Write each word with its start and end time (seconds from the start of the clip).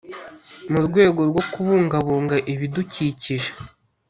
mu 0.71 0.79
rwego 0.85 1.21
rwo 1.29 1.41
kubungabuga 1.51 2.35
ibidukikije 2.53 3.51